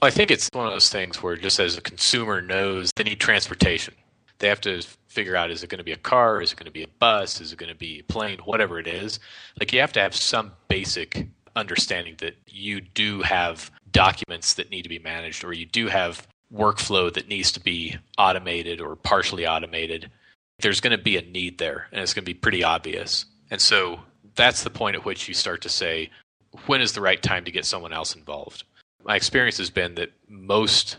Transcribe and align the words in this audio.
I 0.00 0.10
think 0.10 0.30
it's 0.30 0.48
one 0.52 0.66
of 0.66 0.72
those 0.72 0.90
things 0.90 1.22
where 1.22 1.36
just 1.36 1.58
as 1.58 1.76
a 1.76 1.80
consumer 1.80 2.40
knows 2.40 2.92
they 2.94 3.02
need 3.02 3.18
transportation, 3.18 3.94
they 4.38 4.46
have 4.46 4.60
to 4.60 4.82
figure 5.08 5.34
out 5.34 5.50
is 5.50 5.64
it 5.64 5.70
going 5.70 5.78
to 5.78 5.84
be 5.84 5.92
a 5.92 5.96
car, 5.96 6.40
is 6.40 6.52
it 6.52 6.56
going 6.56 6.66
to 6.66 6.72
be 6.72 6.84
a 6.84 6.88
bus, 7.00 7.40
is 7.40 7.52
it 7.52 7.58
going 7.58 7.72
to 7.72 7.78
be 7.78 7.98
a 7.98 8.04
plane, 8.04 8.38
whatever 8.44 8.78
it 8.78 8.86
is. 8.86 9.18
Like 9.58 9.72
you 9.72 9.80
have 9.80 9.92
to 9.94 10.00
have 10.00 10.14
some 10.14 10.52
basic 10.68 11.26
understanding 11.56 12.14
that 12.18 12.36
you 12.46 12.80
do 12.80 13.22
have 13.22 13.72
documents 13.90 14.54
that 14.54 14.70
need 14.70 14.82
to 14.82 14.88
be 14.88 15.00
managed 15.00 15.44
or 15.44 15.52
you 15.52 15.66
do 15.66 15.88
have 15.88 16.28
workflow 16.54 17.12
that 17.12 17.28
needs 17.28 17.50
to 17.52 17.60
be 17.60 17.96
automated 18.16 18.80
or 18.80 18.94
partially 18.94 19.48
automated. 19.48 20.10
There's 20.60 20.80
going 20.80 20.96
to 20.96 21.02
be 21.02 21.16
a 21.16 21.22
need 21.22 21.58
there 21.58 21.88
and 21.90 22.00
it's 22.00 22.14
going 22.14 22.24
to 22.24 22.30
be 22.30 22.38
pretty 22.38 22.62
obvious. 22.62 23.24
And 23.50 23.60
so 23.60 24.00
that's 24.36 24.62
the 24.62 24.70
point 24.70 24.94
at 24.94 25.04
which 25.04 25.26
you 25.26 25.34
start 25.34 25.62
to 25.62 25.68
say, 25.68 26.10
when 26.66 26.80
is 26.80 26.92
the 26.92 27.00
right 27.00 27.20
time 27.20 27.44
to 27.46 27.50
get 27.50 27.64
someone 27.64 27.92
else 27.92 28.14
involved? 28.14 28.62
My 29.04 29.16
experience 29.16 29.58
has 29.58 29.70
been 29.70 29.94
that 29.96 30.12
most 30.28 30.96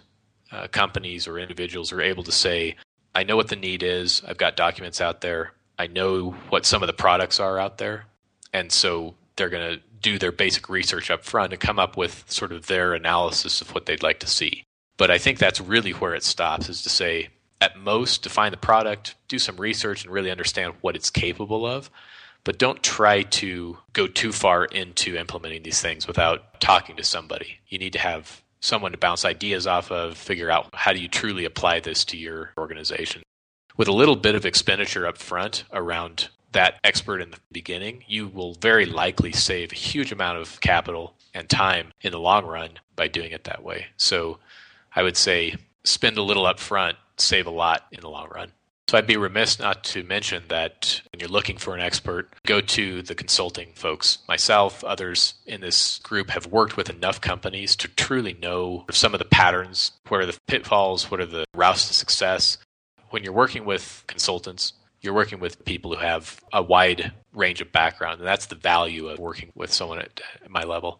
uh, 0.51 0.67
companies 0.67 1.27
or 1.27 1.37
individuals 1.37 1.91
are 1.91 2.01
able 2.01 2.23
to 2.23 2.31
say, 2.31 2.75
I 3.13 3.23
know 3.23 3.35
what 3.35 3.49
the 3.49 3.55
need 3.55 3.83
is. 3.83 4.21
I've 4.27 4.37
got 4.37 4.55
documents 4.55 5.01
out 5.01 5.21
there. 5.21 5.53
I 5.77 5.87
know 5.87 6.31
what 6.49 6.65
some 6.65 6.83
of 6.83 6.87
the 6.87 6.93
products 6.93 7.39
are 7.39 7.59
out 7.59 7.77
there. 7.77 8.05
And 8.53 8.71
so 8.71 9.15
they're 9.35 9.49
going 9.49 9.75
to 9.75 9.81
do 10.01 10.17
their 10.17 10.31
basic 10.31 10.69
research 10.69 11.11
up 11.11 11.23
front 11.23 11.53
and 11.53 11.61
come 11.61 11.79
up 11.79 11.97
with 11.97 12.23
sort 12.27 12.51
of 12.51 12.67
their 12.67 12.93
analysis 12.93 13.61
of 13.61 13.73
what 13.73 13.85
they'd 13.85 14.03
like 14.03 14.19
to 14.21 14.27
see. 14.27 14.63
But 14.97 15.11
I 15.11 15.17
think 15.17 15.37
that's 15.37 15.61
really 15.61 15.91
where 15.91 16.15
it 16.15 16.23
stops 16.23 16.69
is 16.69 16.81
to 16.83 16.89
say, 16.89 17.29
at 17.61 17.77
most, 17.77 18.23
define 18.23 18.51
the 18.51 18.57
product, 18.57 19.15
do 19.27 19.37
some 19.39 19.57
research, 19.57 20.03
and 20.03 20.13
really 20.13 20.31
understand 20.31 20.73
what 20.81 20.95
it's 20.95 21.09
capable 21.09 21.65
of. 21.65 21.89
But 22.43 22.57
don't 22.57 22.81
try 22.81 23.23
to 23.23 23.77
go 23.93 24.07
too 24.07 24.31
far 24.31 24.65
into 24.65 25.15
implementing 25.15 25.63
these 25.63 25.81
things 25.81 26.07
without 26.07 26.59
talking 26.59 26.95
to 26.95 27.03
somebody. 27.03 27.59
You 27.67 27.77
need 27.77 27.93
to 27.93 27.99
have 27.99 28.41
someone 28.61 28.91
to 28.91 28.97
bounce 28.97 29.25
ideas 29.25 29.67
off 29.67 29.91
of, 29.91 30.17
figure 30.17 30.49
out 30.49 30.69
how 30.73 30.93
do 30.93 30.99
you 30.99 31.07
truly 31.07 31.45
apply 31.45 31.79
this 31.79 32.03
to 32.05 32.17
your 32.17 32.51
organization. 32.57 33.23
With 33.77 33.87
a 33.87 33.93
little 33.93 34.15
bit 34.15 34.35
of 34.35 34.45
expenditure 34.45 35.07
up 35.07 35.17
front 35.17 35.63
around 35.71 36.29
that 36.51 36.79
expert 36.83 37.21
in 37.21 37.31
the 37.31 37.37
beginning, 37.51 38.03
you 38.07 38.27
will 38.27 38.55
very 38.55 38.85
likely 38.85 39.31
save 39.31 39.71
a 39.71 39.75
huge 39.75 40.11
amount 40.11 40.39
of 40.39 40.59
capital 40.61 41.13
and 41.33 41.47
time 41.47 41.93
in 42.01 42.11
the 42.11 42.19
long 42.19 42.45
run 42.45 42.71
by 42.95 43.07
doing 43.07 43.31
it 43.31 43.43
that 43.45 43.63
way. 43.63 43.85
So 43.97 44.39
I 44.95 45.03
would 45.03 45.17
say 45.17 45.55
spend 45.85 46.17
a 46.17 46.23
little 46.23 46.45
up 46.45 46.59
front, 46.59 46.97
save 47.17 47.47
a 47.47 47.51
lot 47.51 47.85
in 47.91 48.01
the 48.01 48.09
long 48.09 48.29
run. 48.29 48.51
So 48.89 48.97
I'd 48.97 49.05
be 49.05 49.17
remiss 49.17 49.59
not 49.59 49.83
to 49.83 50.01
mention 50.01 50.45
that 50.47 51.03
when 51.11 51.19
you're 51.19 51.29
looking 51.29 51.57
for 51.57 51.75
an 51.75 51.79
expert, 51.79 52.27
go 52.47 52.59
to 52.59 53.03
the 53.03 53.13
consulting 53.13 53.73
folks. 53.75 54.17
Myself, 54.27 54.83
others 54.83 55.35
in 55.45 55.61
this 55.61 55.99
group 55.99 56.31
have 56.31 56.47
worked 56.47 56.75
with 56.75 56.89
enough 56.89 57.21
companies 57.21 57.75
to 57.75 57.87
truly 57.87 58.33
know 58.33 58.85
some 58.89 59.13
of 59.13 59.19
the 59.19 59.25
patterns, 59.25 59.91
what 60.07 60.21
are 60.21 60.25
the 60.25 60.39
pitfalls, 60.47 61.11
what 61.11 61.19
are 61.19 61.27
the 61.27 61.45
routes 61.53 61.87
to 61.87 61.93
success. 61.93 62.57
When 63.11 63.23
you're 63.23 63.31
working 63.31 63.63
with 63.63 64.05
consultants, 64.07 64.73
you're 65.01 65.13
working 65.13 65.39
with 65.39 65.63
people 65.65 65.93
who 65.93 66.01
have 66.01 66.41
a 66.51 66.63
wide 66.63 67.11
range 67.31 67.61
of 67.61 67.71
background, 67.71 68.17
and 68.17 68.27
that's 68.27 68.47
the 68.47 68.55
value 68.55 69.09
of 69.09 69.19
working 69.19 69.51
with 69.53 69.71
someone 69.71 69.99
at 69.99 70.19
my 70.49 70.63
level. 70.63 70.99